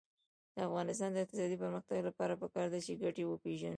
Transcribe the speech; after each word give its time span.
د 0.55 0.57
افغانستان 0.67 1.09
د 1.11 1.17
اقتصادي 1.23 1.57
پرمختګ 1.63 1.97
لپاره 2.09 2.39
پکار 2.43 2.67
ده 2.73 2.79
چې 2.85 2.99
ګټې 3.03 3.23
وپېژنو. 3.27 3.69